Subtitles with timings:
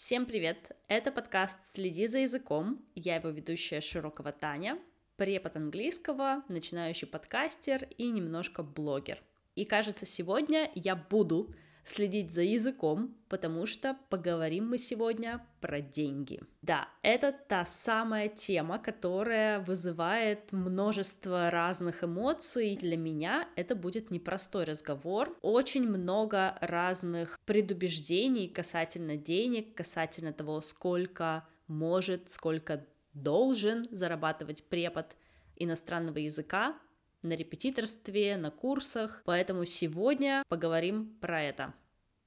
[0.00, 0.76] Всем привет!
[0.86, 2.80] Это подкаст «Следи за языком».
[2.94, 4.78] Я его ведущая Широкого Таня,
[5.16, 9.20] препод английского, начинающий подкастер и немножко блогер.
[9.56, 11.52] И кажется, сегодня я буду
[11.88, 16.40] следить за языком, потому что поговорим мы сегодня про деньги.
[16.62, 22.76] Да, это та самая тема, которая вызывает множество разных эмоций.
[22.76, 25.36] Для меня это будет непростой разговор.
[25.42, 35.16] Очень много разных предубеждений касательно денег, касательно того, сколько может, сколько должен зарабатывать препод
[35.56, 36.76] иностранного языка,
[37.22, 39.22] на репетиторстве, на курсах.
[39.24, 41.74] Поэтому сегодня поговорим про это.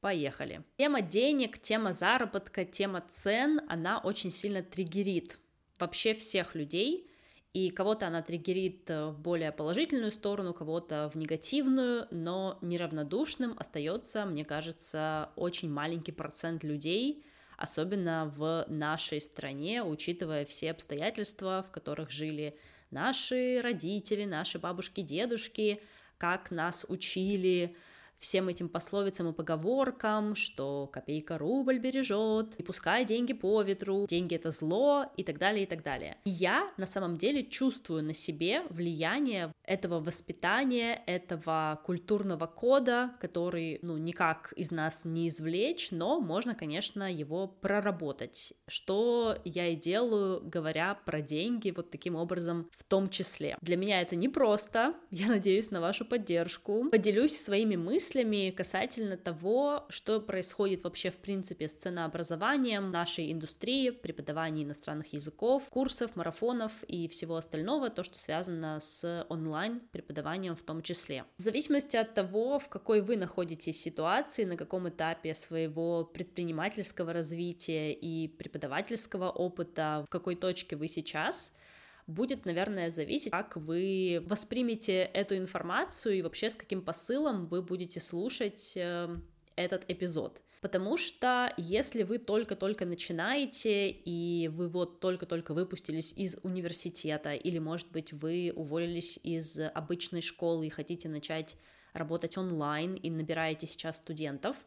[0.01, 0.63] Поехали.
[0.77, 5.37] Тема денег, тема заработка, тема цен, она очень сильно триггерит
[5.79, 7.07] вообще всех людей,
[7.53, 14.45] и кого-то она триггерит в более положительную сторону, кого-то в негативную, но неравнодушным остается, мне
[14.45, 17.25] кажется, очень маленький процент людей,
[17.57, 22.57] особенно в нашей стране, учитывая все обстоятельства, в которых жили
[22.91, 25.81] наши родители, наши бабушки, дедушки,
[26.17, 27.75] как нас учили
[28.21, 34.35] всем этим пословицам и поговоркам, что копейка рубль бережет, и пускай деньги по ветру, деньги
[34.35, 36.17] это зло и так далее, и так далее.
[36.23, 43.79] И я на самом деле чувствую на себе влияние этого воспитания, этого культурного кода, который,
[43.81, 50.41] ну, никак из нас не извлечь, но можно, конечно, его проработать, что я и делаю,
[50.43, 53.57] говоря про деньги вот таким образом в том числе.
[53.61, 56.89] Для меня это непросто, я надеюсь на вашу поддержку.
[56.91, 63.90] Поделюсь своими мыслями, мыслями касательно того, что происходит вообще в принципе с ценообразованием нашей индустрии,
[63.90, 70.62] преподавания иностранных языков, курсов, марафонов и всего остального, то, что связано с онлайн преподаванием в
[70.62, 71.23] том числе.
[71.38, 77.94] В зависимости от того, в какой вы находитесь ситуации, на каком этапе своего предпринимательского развития
[77.94, 81.53] и преподавательского опыта, в какой точке вы сейчас,
[82.12, 87.99] будет, наверное, зависеть, как вы воспримете эту информацию и вообще с каким посылом вы будете
[87.99, 89.23] слушать эм,
[89.55, 90.41] этот эпизод.
[90.61, 97.91] Потому что если вы только-только начинаете, и вы вот только-только выпустились из университета, или, может
[97.91, 101.57] быть, вы уволились из обычной школы и хотите начать
[101.93, 104.66] работать онлайн и набираете сейчас студентов,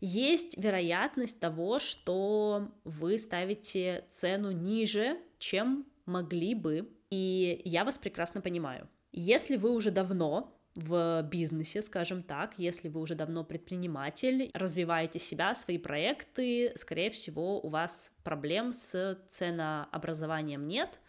[0.00, 8.40] есть вероятность того, что вы ставите цену ниже, чем могли бы, и я вас прекрасно
[8.40, 8.88] понимаю.
[9.12, 15.54] Если вы уже давно в бизнесе, скажем так, если вы уже давно предприниматель, развиваете себя,
[15.54, 21.00] свои проекты, скорее всего, у вас проблем с ценообразованием нет,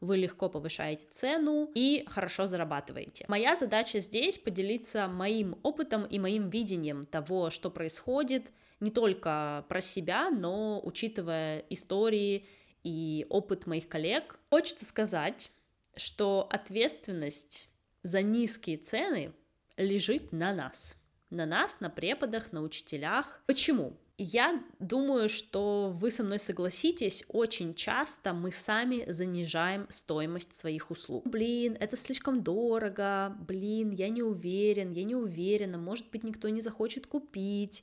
[0.00, 3.24] вы легко повышаете цену и хорошо зарабатываете.
[3.28, 8.50] Моя задача здесь поделиться моим опытом и моим видением того, что происходит,
[8.80, 12.46] не только про себя, но учитывая истории
[12.84, 15.50] и опыт моих коллег, хочется сказать,
[15.96, 17.68] что ответственность
[18.02, 19.32] за низкие цены
[19.76, 21.00] лежит на нас.
[21.30, 23.42] На нас, на преподах, на учителях.
[23.46, 23.96] Почему?
[24.16, 31.26] Я думаю, что вы со мной согласитесь, очень часто мы сами занижаем стоимость своих услуг.
[31.26, 36.60] Блин, это слишком дорого, блин, я не уверен, я не уверена, может быть, никто не
[36.60, 37.82] захочет купить,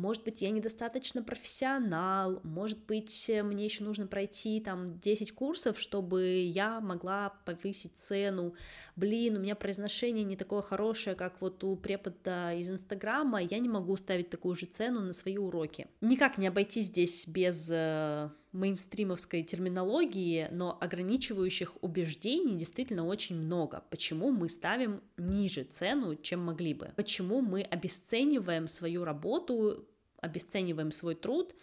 [0.00, 6.42] может быть, я недостаточно профессионал, может быть, мне еще нужно пройти там 10 курсов, чтобы
[6.44, 8.54] я могла повысить цену,
[8.96, 13.68] блин, у меня произношение не такое хорошее, как вот у препода из Инстаграма, я не
[13.68, 15.86] могу ставить такую же цену на свои уроки.
[16.00, 23.84] Никак не обойти здесь без э, мейнстримовской терминологии, но ограничивающих убеждений действительно очень много.
[23.90, 26.92] Почему мы ставим ниже цену, чем могли бы?
[26.96, 29.86] Почему мы обесцениваем свою работу,
[30.22, 31.54] обесцениваем свой труд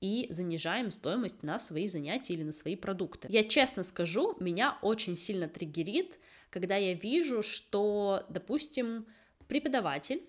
[0.00, 3.28] и занижаем стоимость на свои занятия или на свои продукты.
[3.30, 9.06] Я честно скажу, меня очень сильно триггерит, когда я вижу, что, допустим,
[9.46, 10.22] преподаватель,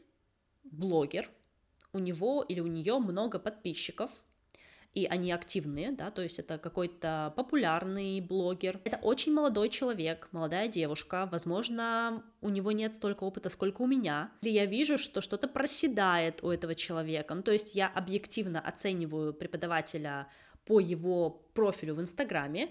[0.63, 1.29] блогер,
[1.93, 4.11] у него или у нее много подписчиков,
[4.93, 8.81] и они активные, да, то есть это какой-то популярный блогер.
[8.83, 14.31] Это очень молодой человек, молодая девушка, возможно, у него нет столько опыта, сколько у меня.
[14.41, 19.33] Или я вижу, что что-то проседает у этого человека, ну, то есть я объективно оцениваю
[19.33, 20.27] преподавателя
[20.65, 22.69] по его профилю в Инстаграме,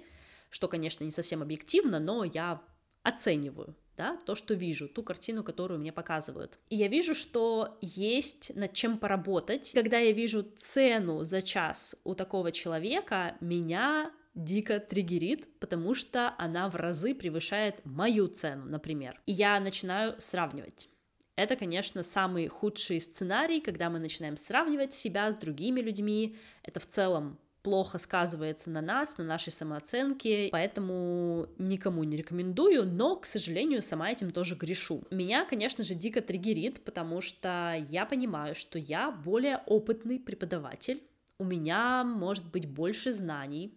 [0.50, 2.60] что, конечно, не совсем объективно, но я
[3.02, 6.58] оцениваю, да, то, что вижу, ту картину, которую мне показывают.
[6.70, 9.72] И я вижу, что есть над чем поработать.
[9.74, 16.70] Когда я вижу цену за час у такого человека, меня дико триггерит, потому что она
[16.70, 19.20] в разы превышает мою цену, например.
[19.26, 20.88] И я начинаю сравнивать.
[21.36, 26.38] Это, конечно, самый худший сценарий, когда мы начинаем сравнивать себя с другими людьми.
[26.62, 33.16] Это в целом плохо сказывается на нас, на нашей самооценке, поэтому никому не рекомендую, но,
[33.16, 35.02] к сожалению, сама этим тоже грешу.
[35.10, 41.02] Меня, конечно же, дико триггерит, потому что я понимаю, что я более опытный преподаватель,
[41.38, 43.74] у меня может быть больше знаний,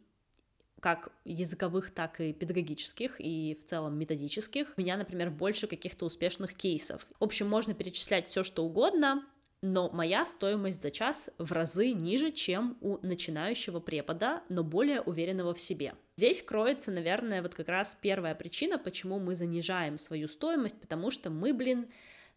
[0.82, 4.74] как языковых, так и педагогических, и в целом методических.
[4.76, 7.08] У меня, например, больше каких-то успешных кейсов.
[7.22, 9.26] В общем, можно перечислять все, что угодно,
[9.64, 15.54] но моя стоимость за час в разы ниже, чем у начинающего препода, но более уверенного
[15.54, 15.96] в себе.
[16.18, 21.30] Здесь кроется, наверное, вот как раз первая причина, почему мы занижаем свою стоимость, потому что
[21.30, 21.88] мы, блин,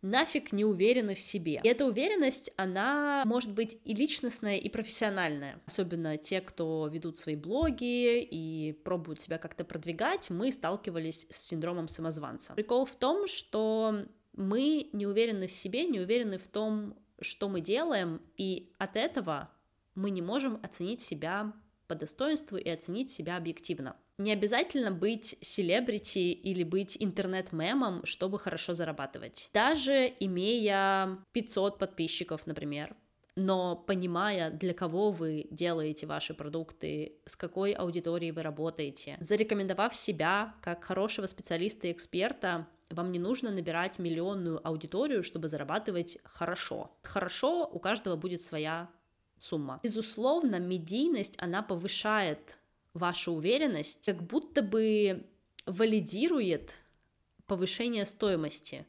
[0.03, 1.61] нафиг не уверены в себе.
[1.65, 5.61] И эта уверенность, она может быть и личностная, и профессиональная.
[5.67, 11.89] Особенно те, кто ведут свои блоги и пробуют себя как-то продвигать, мы сталкивались с синдромом
[11.89, 12.55] самозванца.
[12.55, 17.61] Прикол в том, что мы не уверены в себе, не уверены в том, что мы
[17.61, 19.51] делаем, и от этого
[19.95, 21.53] мы не можем оценить себя
[21.87, 23.97] по достоинству и оценить себя объективно.
[24.19, 29.51] Не обязательно быть селебрити или быть интернет-мемом, чтобы хорошо зарабатывать.
[29.53, 32.97] Даже имея 500 подписчиков, например,
[33.37, 40.55] но понимая, для кого вы делаете ваши продукты, с какой аудиторией вы работаете, зарекомендовав себя
[40.63, 46.97] как хорошего специалиста и эксперта, вам не нужно набирать миллионную аудиторию, чтобы зарабатывать хорошо.
[47.03, 48.91] Хорошо у каждого будет своя
[49.39, 49.81] сумма.
[49.83, 52.59] Безусловно, медийность, она повышает
[52.95, 55.27] вашу уверенность, как будто бы
[55.67, 56.79] валидирует
[57.47, 58.87] повышение стоимости.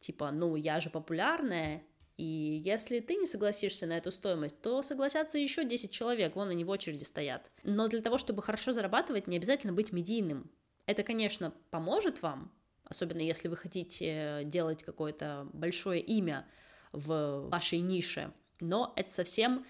[0.00, 1.82] Типа, ну, я же популярная,
[2.16, 6.64] и если ты не согласишься на эту стоимость, то согласятся еще 10 человек, вон они
[6.64, 7.50] в очереди стоят.
[7.62, 10.50] Но для того, чтобы хорошо зарабатывать, не обязательно быть медийным.
[10.86, 12.52] Это, конечно, поможет вам,
[12.84, 16.46] особенно если вы хотите делать какое-то большое имя
[16.92, 19.64] в вашей нише, но это совсем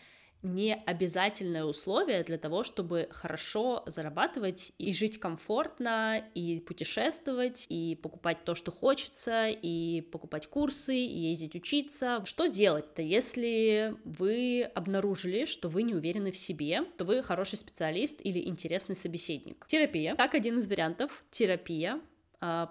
[0.44, 8.44] не обязательное условие для того, чтобы хорошо зарабатывать и жить комфортно, и путешествовать, и покупать
[8.44, 12.22] то, что хочется, и покупать курсы, и ездить учиться.
[12.26, 18.20] Что делать-то, если вы обнаружили, что вы не уверены в себе, то вы хороший специалист
[18.22, 19.66] или интересный собеседник?
[19.66, 20.14] Терапия.
[20.14, 22.00] Как один из вариантов, терапия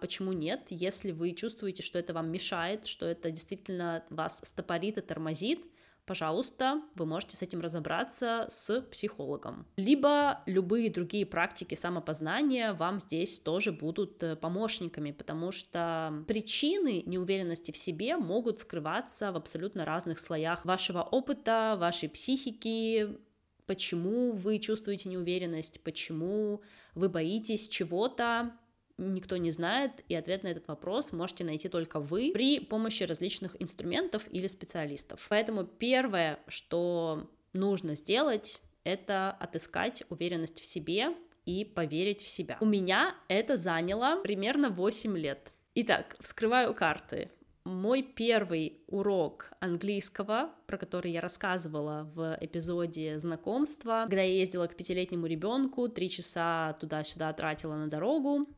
[0.01, 5.01] почему нет, если вы чувствуете, что это вам мешает, что это действительно вас стопорит и
[5.01, 5.65] тормозит,
[6.05, 9.65] пожалуйста, вы можете с этим разобраться с психологом.
[9.77, 17.71] Либо любые другие практики самопознания вам здесь тоже будут э, помощниками, потому что причины неуверенности
[17.71, 23.17] в себе могут скрываться в абсолютно разных слоях вашего опыта, вашей психики,
[23.65, 26.61] почему вы чувствуете неуверенность, почему
[26.95, 28.51] вы боитесь чего-то,
[28.97, 33.61] никто не знает, и ответ на этот вопрос можете найти только вы при помощи различных
[33.61, 35.25] инструментов или специалистов.
[35.29, 42.57] Поэтому первое, что нужно сделать, это отыскать уверенность в себе и поверить в себя.
[42.61, 45.53] У меня это заняло примерно 8 лет.
[45.75, 47.29] Итак, вскрываю карты.
[47.65, 54.75] Мой первый урок английского, про который я рассказывала в эпизоде знакомства, когда я ездила к
[54.75, 58.49] пятилетнему ребенку, три часа туда-сюда тратила на дорогу,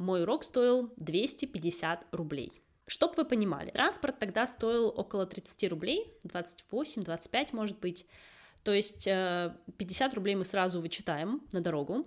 [0.00, 2.62] мой урок стоил 250 рублей.
[2.86, 8.06] Чтоб вы понимали, транспорт тогда стоил около 30 рублей, 28-25 может быть.
[8.64, 12.06] То есть 50 э, рублей мы сразу вычитаем на дорогу,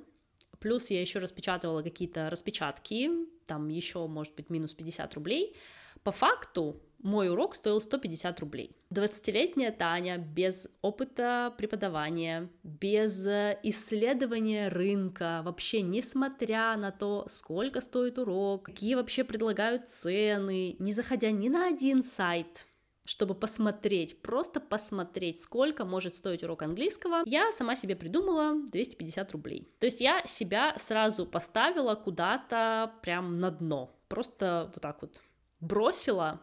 [0.59, 3.09] плюс я еще распечатывала какие-то распечатки,
[3.45, 5.55] там еще, может быть, минус 50 рублей.
[6.03, 8.75] По факту мой урок стоил 150 рублей.
[8.91, 18.17] 20-летняя Таня без опыта преподавания, без э, исследования рынка, вообще несмотря на то, сколько стоит
[18.17, 22.67] урок, какие вообще предлагают цены, не заходя ни на один сайт,
[23.05, 29.67] чтобы посмотреть, просто посмотреть, сколько может стоить урок английского, я сама себе придумала 250 рублей.
[29.79, 35.21] То есть я себя сразу поставила куда-то прям на дно, просто вот так вот
[35.59, 36.41] бросила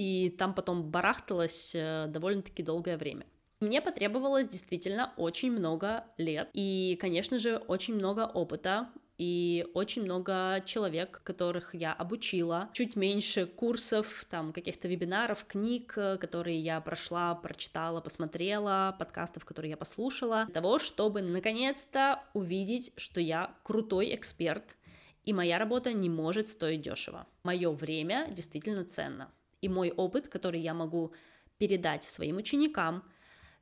[0.00, 3.26] и там потом барахталась э, довольно-таки долгое время.
[3.60, 8.88] Мне потребовалось действительно очень много лет и, конечно же, очень много опыта
[9.18, 16.16] и очень много человек, которых я обучила, чуть меньше курсов, там каких-то вебинаров, книг, э,
[16.16, 23.20] которые я прошла, прочитала, посмотрела, подкастов, которые я послушала, для того, чтобы наконец-то увидеть, что
[23.20, 24.76] я крутой эксперт,
[25.24, 27.26] и моя работа не может стоить дешево.
[27.42, 29.30] Мое время действительно ценно
[29.60, 31.12] и мой опыт, который я могу
[31.58, 33.04] передать своим ученикам,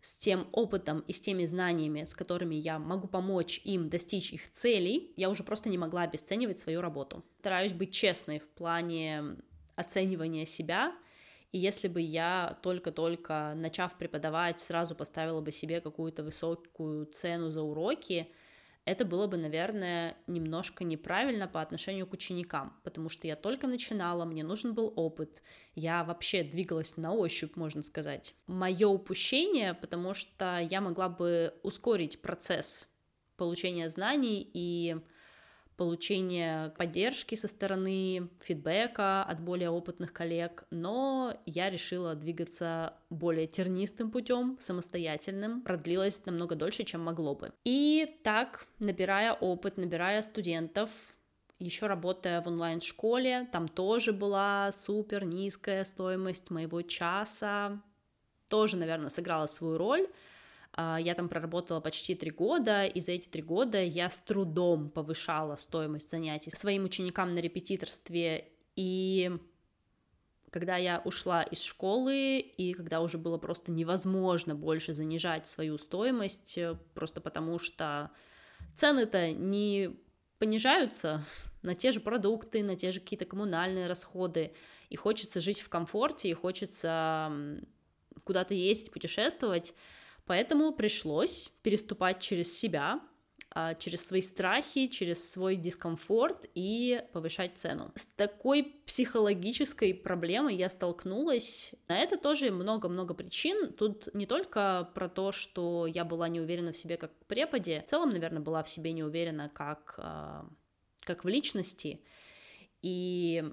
[0.00, 4.50] с тем опытом и с теми знаниями, с которыми я могу помочь им достичь их
[4.52, 7.24] целей, я уже просто не могла обесценивать свою работу.
[7.40, 9.36] Стараюсь быть честной в плане
[9.74, 10.94] оценивания себя
[11.52, 17.62] И если бы я только-только, начав преподавать, сразу поставила бы себе какую-то высокую цену за
[17.62, 18.28] уроки,
[18.88, 24.24] это было бы, наверное, немножко неправильно по отношению к ученикам, потому что я только начинала,
[24.24, 25.42] мне нужен был опыт,
[25.74, 28.34] я вообще двигалась на ощупь, можно сказать.
[28.46, 32.88] Мое упущение, потому что я могла бы ускорить процесс
[33.36, 34.96] получения знаний и
[35.78, 44.10] получения поддержки со стороны, фидбэка от более опытных коллег, но я решила двигаться более тернистым
[44.10, 47.52] путем, самостоятельным, продлилось намного дольше, чем могло бы.
[47.64, 50.90] И так, набирая опыт, набирая студентов,
[51.60, 57.80] еще работая в онлайн-школе, там тоже была супер низкая стоимость моего часа,
[58.48, 60.08] тоже, наверное, сыграла свою роль,
[60.78, 65.56] я там проработала почти три года, и за эти три года я с трудом повышала
[65.56, 68.52] стоимость занятий своим ученикам на репетиторстве.
[68.76, 69.32] И
[70.50, 76.56] когда я ушла из школы, и когда уже было просто невозможно больше занижать свою стоимость,
[76.56, 78.10] э, просто потому что
[78.74, 79.96] цены-то не
[80.38, 81.24] понижаются
[81.62, 84.52] на те же продукты, на те же какие-то коммунальные расходы,
[84.90, 87.32] и хочется жить в комфорте, и хочется
[88.24, 89.74] куда-то ездить, путешествовать,
[90.28, 93.00] Поэтому пришлось переступать через себя,
[93.50, 97.90] а, через свои страхи, через свой дискомфорт и повышать цену.
[97.94, 101.72] С такой психологической проблемой я столкнулась.
[101.88, 103.72] На это тоже много-много причин.
[103.72, 107.80] Тут не только про то, что я была не уверена в себе как в преподе,
[107.80, 110.46] в целом, наверное, была в себе не уверена как, а,
[111.00, 112.02] как в личности.
[112.82, 113.50] И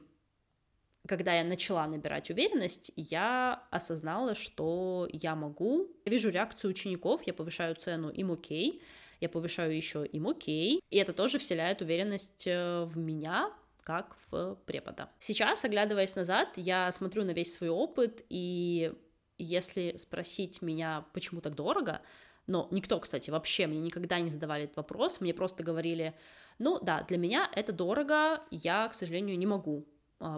[1.08, 5.92] когда я начала набирать уверенность, я осознала, что я могу.
[6.06, 8.82] Я вижу реакцию учеников, я повышаю цену, им окей,
[9.22, 13.52] я повышаю еще им окей, и это тоже вселяет уверенность э, в меня,
[13.84, 15.10] как в препода.
[15.20, 18.94] Сейчас, оглядываясь назад, я смотрю на весь свой опыт, и
[19.38, 22.02] если спросить меня, почему так дорого,
[22.48, 26.16] но никто, кстати, вообще мне никогда не задавали этот вопрос, мне просто говорили,
[26.60, 29.88] ну да, для меня это дорого, я, к сожалению, не могу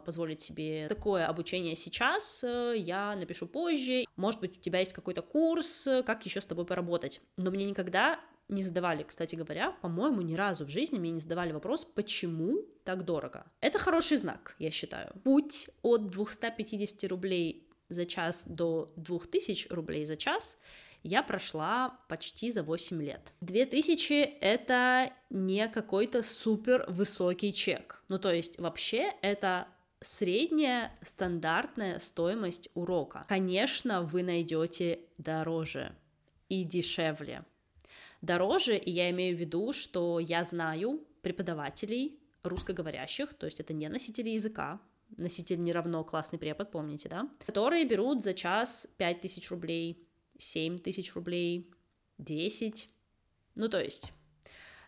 [0.05, 4.05] позволить себе такое обучение сейчас, э, я напишу позже.
[4.15, 7.21] Может быть, у тебя есть какой-то курс, э, как еще с тобой поработать.
[7.37, 8.19] Но мне никогда
[8.49, 13.03] не задавали, кстати говоря, по-моему, ни разу в жизни мне не задавали вопрос, почему так
[13.03, 13.45] дорого.
[13.59, 15.13] Это хороший знак, я считаю.
[15.23, 20.59] Путь от 250 рублей за час до 2000 рублей за час
[21.07, 23.33] я прошла почти за 8 лет.
[23.41, 28.03] 2000— это не какой-то супер высокий чек.
[28.09, 29.67] Ну, то есть вообще это
[30.01, 33.25] средняя стандартная стоимость урока.
[33.27, 35.95] Конечно, вы найдете дороже
[36.49, 37.45] и дешевле.
[38.21, 43.87] Дороже, и я имею в виду, что я знаю преподавателей русскоговорящих, то есть это не
[43.89, 44.79] носители языка,
[45.17, 50.06] носитель не равно классный препод, помните, да, которые берут за час 5000 рублей,
[50.39, 51.69] 7 тысяч рублей,
[52.17, 52.89] 10.
[53.55, 54.11] Ну, то есть,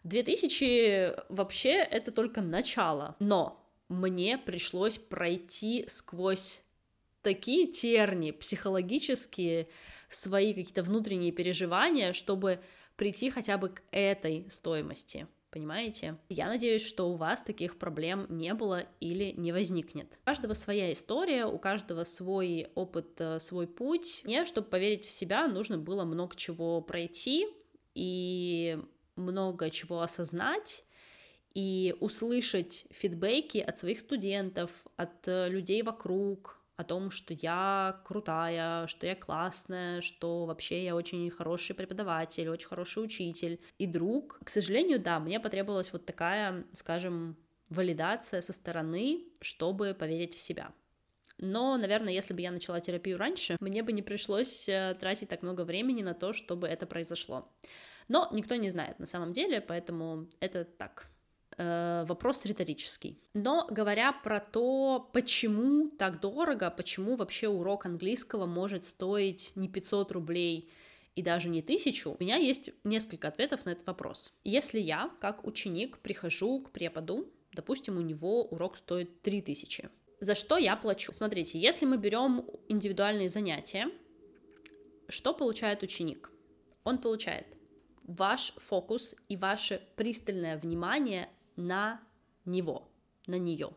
[0.03, 3.15] 2000 вообще это только начало.
[3.19, 6.61] Но мне пришлось пройти сквозь
[7.21, 9.67] такие терни психологические,
[10.09, 12.59] свои какие-то внутренние переживания, чтобы
[12.95, 16.17] прийти хотя бы к этой стоимости понимаете?
[16.29, 20.17] Я надеюсь, что у вас таких проблем не было или не возникнет.
[20.21, 24.21] У каждого своя история, у каждого свой опыт, э, свой путь.
[24.23, 27.47] Мне, чтобы поверить в себя, нужно было много чего пройти
[27.95, 28.79] и
[29.15, 30.85] много чего осознать,
[31.53, 38.87] и услышать фидбэки от своих студентов, от э, людей вокруг, о том, что я крутая,
[38.87, 44.39] что я классная, что вообще я очень хороший преподаватель, очень хороший учитель и друг.
[44.45, 47.35] К сожалению, да, мне потребовалась вот такая, скажем,
[47.69, 50.71] валидация со стороны, чтобы поверить в себя.
[51.37, 55.41] Но, наверное, если бы я начала терапию раньше, мне бы не пришлось э, тратить так
[55.41, 57.51] много времени на то, чтобы это произошло.
[58.07, 61.09] Но никто не знает на самом деле, поэтому это так,
[61.59, 63.19] э, вопрос риторический.
[63.33, 70.11] Но говоря про то, почему так дорого, почему вообще урок английского может стоить не 500
[70.11, 70.71] рублей
[71.15, 74.33] и даже не тысячу, у меня есть несколько ответов на этот вопрос.
[74.43, 79.89] Если я, как ученик, прихожу к преподу, допустим, у него урок стоит 3000,
[80.21, 81.13] за что я плачу?
[81.13, 83.89] Смотрите, если мы берем индивидуальные занятия,
[85.07, 86.29] что получает ученик?
[86.83, 87.47] Он получает
[88.03, 91.99] ваш фокус и ваше пристальное внимание на
[92.45, 92.89] него,
[93.27, 93.71] на нее,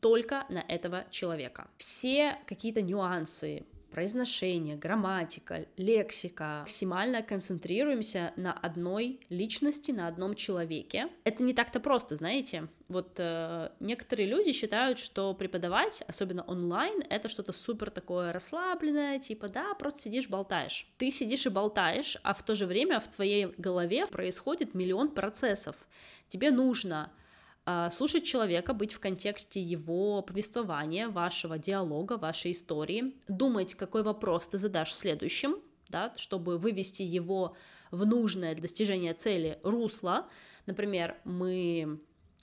[0.00, 1.68] только на этого человека.
[1.76, 6.58] Все какие-то нюансы, произношение, грамматика, лексика.
[6.60, 11.08] Максимально концентрируемся на одной личности, на одном человеке.
[11.24, 12.68] Это не так-то просто, знаете.
[12.88, 19.48] Вот э, некоторые люди считают, что преподавать, особенно онлайн, это что-то супер такое расслабленное, типа,
[19.48, 20.86] да, просто сидишь, болтаешь.
[20.98, 25.76] Ты сидишь и болтаешь, а в то же время в твоей голове происходит миллион процессов.
[26.28, 27.12] Тебе нужно
[27.64, 34.48] а, слушать человека, быть в контексте его повествования, вашего диалога, вашей истории, думать, какой вопрос
[34.48, 35.56] ты задашь следующим,
[35.88, 37.56] да, чтобы вывести его
[37.90, 40.26] в нужное для достижения цели русло.
[40.66, 42.00] Например, мы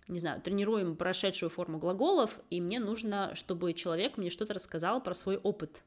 [0.08, 5.14] не знаю, тренируем прошедшую форму глаголов, и мне нужно, чтобы человек мне что-то рассказал про
[5.16, 5.84] свой опыт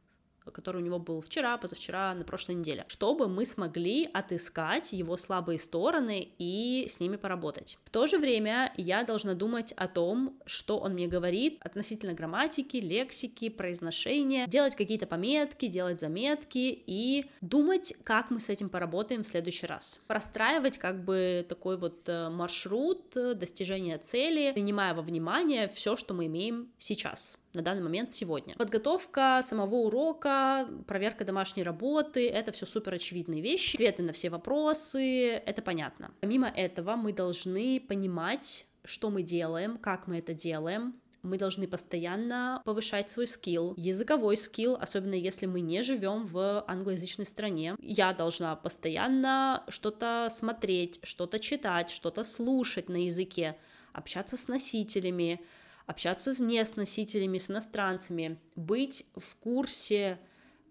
[0.52, 5.58] который у него был вчера, позавчера, на прошлой неделе, чтобы мы смогли отыскать его слабые
[5.58, 7.78] стороны и с ними поработать.
[7.84, 12.76] В то же время я должна думать о том, что он мне говорит относительно грамматики,
[12.76, 19.26] лексики, произношения, делать какие-то пометки, делать заметки и думать, как мы с этим поработаем в
[19.26, 20.00] следующий раз.
[20.06, 26.26] Простраивать как бы такой вот э, маршрут достижения цели, принимая во внимание все, что мы
[26.26, 28.54] имеем сейчас на данный момент сегодня.
[28.56, 35.30] Подготовка самого урока, проверка домашней работы, это все супер очевидные вещи, ответы на все вопросы,
[35.30, 36.12] это понятно.
[36.20, 42.62] Помимо этого мы должны понимать, что мы делаем, как мы это делаем, мы должны постоянно
[42.64, 47.76] повышать свой скилл, языковой скилл, особенно если мы не живем в англоязычной стране.
[47.80, 53.58] Я должна постоянно что-то смотреть, что-то читать, что-то слушать на языке,
[53.92, 55.40] общаться с носителями,
[55.88, 60.18] общаться с не с носителями, с иностранцами, быть в курсе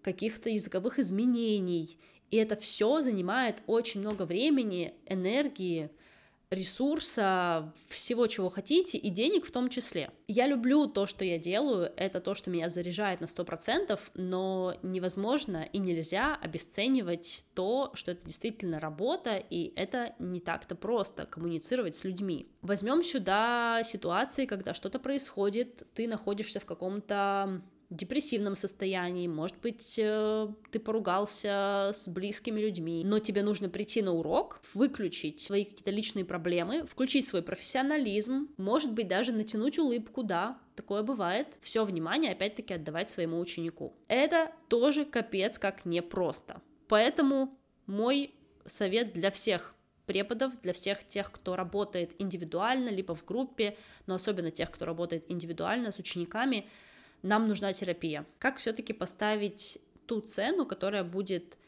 [0.00, 1.98] каких-то языковых изменений.
[2.30, 5.90] И это все занимает очень много времени, энергии,
[6.50, 10.10] ресурса, всего, чего хотите, и денег в том числе.
[10.26, 15.68] Я люблю то, что я делаю, это то, что меня заряжает на 100%, но невозможно
[15.72, 22.04] и нельзя обесценивать то, что это действительно работа, и это не так-то просто коммуницировать с
[22.04, 22.50] людьми.
[22.62, 30.48] Возьмем сюда ситуации, когда что-то происходит, ты находишься в каком-то депрессивном состоянии, может быть, э,
[30.70, 36.26] ты поругался с близкими людьми, но тебе нужно прийти на урок, выключить свои какие-то личные
[36.26, 42.74] проблемы, включить свой профессионализм, может быть, даже натянуть улыбку, да, такое бывает, все внимание опять-таки
[42.74, 43.96] отдавать своему ученику.
[44.06, 46.60] Это тоже капец как непросто.
[46.88, 48.34] Поэтому мой
[48.66, 54.50] совет для всех преподов, для всех тех, кто работает индивидуально, либо в группе, но особенно
[54.50, 56.68] тех, кто работает индивидуально с учениками–
[57.22, 58.26] нам нужна терапия.
[58.38, 61.58] Как все-таки поставить ту цену, которая будет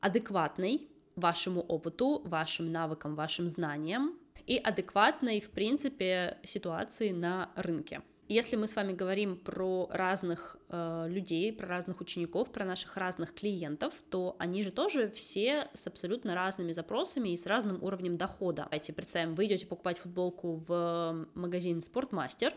[0.00, 8.02] адекватной вашему опыту, вашим навыкам, вашим знаниям и адекватной, в принципе, ситуации на рынке.
[8.28, 13.34] Если мы с вами говорим про разных э, людей, про разных учеников, про наших разных
[13.34, 18.62] клиентов, то они же тоже все с абсолютно разными запросами и с разным уровнем дохода.
[18.64, 22.54] Давайте представим, вы идете покупать футболку в магазин Спортмастер,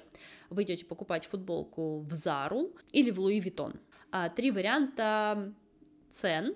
[0.50, 3.74] вы идете покупать футболку в Зару или в Луи Витон.
[4.10, 5.54] А, три варианта
[6.10, 6.56] цен,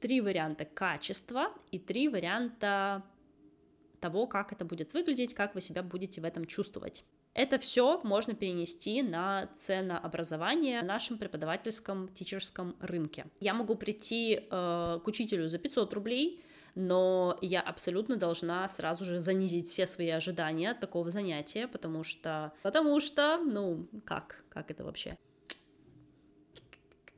[0.00, 3.04] три варианта качества и три варианта
[4.00, 7.04] того, как это будет выглядеть, как вы себя будете в этом чувствовать.
[7.32, 13.26] Это все можно перенести на ценообразование в нашем преподавательском тичерском рынке.
[13.38, 16.42] Я могу прийти э, к учителю за 500 рублей,
[16.74, 22.52] но я абсолютно должна сразу же занизить все свои ожидания от такого занятия, потому что,
[22.62, 25.16] потому что, ну, как, как это вообще?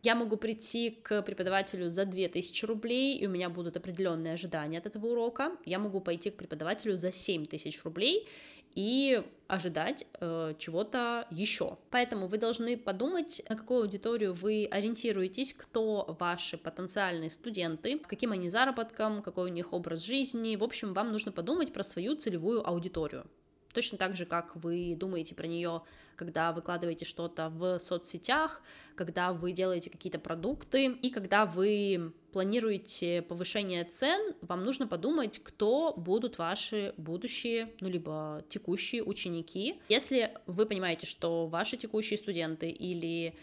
[0.03, 4.87] Я могу прийти к преподавателю за 2000 рублей, и у меня будут определенные ожидания от
[4.87, 5.53] этого урока.
[5.65, 8.27] Я могу пойти к преподавателю за 7000 рублей,
[8.75, 11.77] и ожидать э, чего-то еще.
[11.91, 18.33] Поэтому вы должны подумать, на какую аудиторию вы ориентируетесь, кто ваши потенциальные студенты, с каким
[18.33, 20.57] они заработком, какой у них образ жизни.
[20.57, 23.27] В общем, вам нужно подумать про свою целевую аудиторию.
[23.73, 25.83] Точно так же, как вы думаете про нее,
[26.17, 28.63] когда выкладываете что-то в соцсетях,
[28.95, 35.95] когда вы делаете какие-то продукты и когда вы планируете повышение цен, вам нужно подумать, кто
[35.97, 39.81] будут ваши будущие, ну, либо текущие ученики.
[39.89, 43.35] Если вы понимаете, что ваши текущие студенты или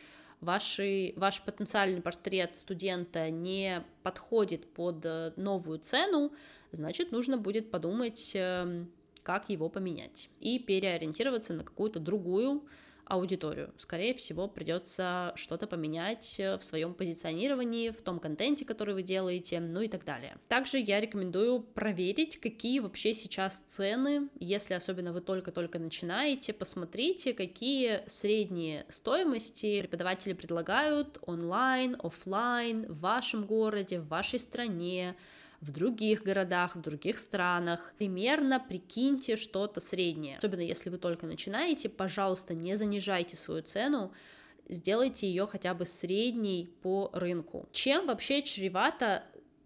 [0.41, 6.31] ваши, ваш потенциальный портрет студента не подходит под новую цену,
[6.71, 8.91] значит, нужно будет подумать, эм,
[9.29, 12.63] как его поменять и переориентироваться на какую-то другую
[13.05, 13.71] аудиторию.
[13.77, 19.81] Скорее всего, придется что-то поменять в своем позиционировании, в том контенте, который вы делаете, ну
[19.81, 20.37] и так далее.
[20.47, 28.01] Также я рекомендую проверить, какие вообще сейчас цены, если особенно вы только-только начинаете, посмотрите, какие
[28.07, 35.15] средние стоимости преподаватели предлагают онлайн, офлайн, в вашем городе, в вашей стране,
[35.61, 37.93] в других городах, в других странах.
[37.97, 40.37] Примерно прикиньте что-то среднее.
[40.37, 44.13] Особенно если вы только начинаете, пожалуйста, не занижайте свою цену,
[44.67, 47.67] сделайте ее хотя бы средней по рынку.
[47.71, 49.23] Чем вообще чревато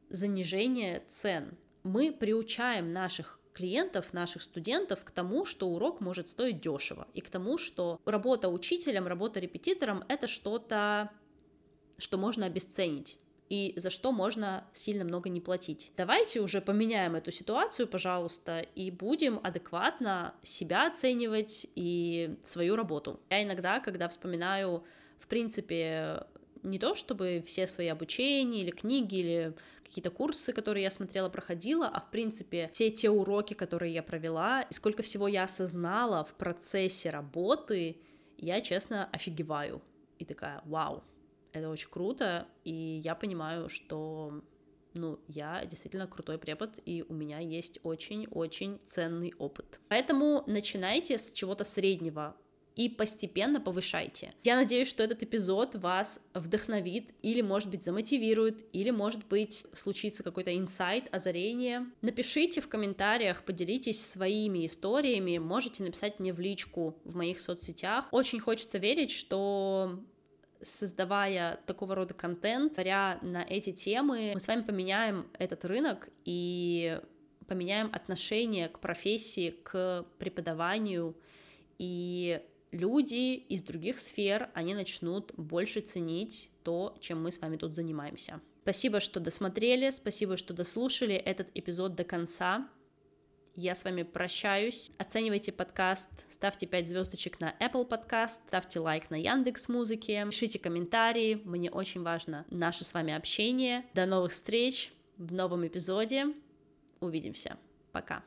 [0.09, 1.57] занижение цен?
[1.83, 7.29] Мы приучаем наших клиентов, наших студентов к тому, что урок может стоить дешево, и к
[7.29, 11.11] тому, что работа учителем, работа репетитором— это что-то,
[11.99, 15.91] что можно обесценить и за что можно сильно много не платить.
[15.97, 23.19] Давайте уже поменяем эту ситуацию, пожалуйста, и будем адекватно себя оценивать и свою работу.
[23.29, 24.83] Я иногда, когда вспоминаю,
[25.19, 26.25] в принципе,
[26.63, 29.53] не то чтобы все свои обучения или книги или
[29.83, 34.63] какие-то курсы, которые я смотрела, проходила, а в принципе все те уроки, которые я провела,
[34.63, 37.97] и сколько всего я осознала в процессе работы,
[38.37, 39.81] я, честно, офигеваю.
[40.17, 41.03] И такая, вау,
[41.53, 44.41] это очень круто, и я понимаю, что
[44.95, 49.79] ну, я действительно крутой препод, и у меня есть очень-очень ценный опыт.
[49.87, 52.35] Поэтому начинайте с чего-то среднего,
[52.75, 54.33] и постепенно повышайте.
[54.43, 60.23] Я надеюсь, что этот эпизод вас вдохновит или, может быть, замотивирует, или, может быть, случится
[60.23, 61.85] какой-то инсайт, озарение.
[62.01, 68.07] Напишите в комментариях, поделитесь своими историями, можете написать мне в личку в моих соцсетях.
[68.11, 69.99] Очень хочется верить, что
[70.63, 76.99] создавая такого рода контент, говоря на эти темы, мы с вами поменяем этот рынок и
[77.47, 81.15] поменяем отношение к профессии, к преподаванию,
[81.77, 87.75] и люди из других сфер, они начнут больше ценить то, чем мы с вами тут
[87.75, 88.41] занимаемся.
[88.61, 92.69] Спасибо, что досмотрели, спасибо, что дослушали этот эпизод до конца.
[93.55, 94.91] Я с вами прощаюсь.
[94.97, 101.39] Оценивайте подкаст, ставьте 5 звездочек на Apple Podcast, ставьте лайк на Яндекс Музыке, пишите комментарии.
[101.45, 103.85] Мне очень важно наше с вами общение.
[103.93, 106.33] До новых встреч в новом эпизоде.
[106.99, 107.57] Увидимся.
[107.91, 108.21] Пока.